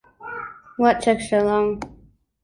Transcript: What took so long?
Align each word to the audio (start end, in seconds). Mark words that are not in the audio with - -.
What 0.77 1.01
took 1.03 1.19
so 1.21 1.43
long? 1.43 1.79